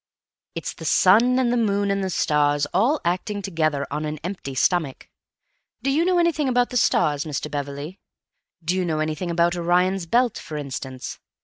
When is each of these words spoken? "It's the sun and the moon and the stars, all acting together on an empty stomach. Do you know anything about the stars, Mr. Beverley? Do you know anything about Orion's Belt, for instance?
"It's 0.55 0.73
the 0.73 0.83
sun 0.83 1.37
and 1.37 1.53
the 1.53 1.57
moon 1.63 1.91
and 1.91 2.03
the 2.03 2.09
stars, 2.09 2.65
all 2.73 2.99
acting 3.05 3.43
together 3.43 3.85
on 3.91 4.03
an 4.03 4.17
empty 4.23 4.55
stomach. 4.55 5.09
Do 5.83 5.91
you 5.91 6.05
know 6.05 6.17
anything 6.17 6.49
about 6.49 6.71
the 6.71 6.77
stars, 6.77 7.23
Mr. 7.23 7.51
Beverley? 7.51 7.99
Do 8.65 8.75
you 8.75 8.83
know 8.83 8.97
anything 8.97 9.29
about 9.29 9.55
Orion's 9.55 10.07
Belt, 10.07 10.39
for 10.39 10.57
instance? 10.57 11.19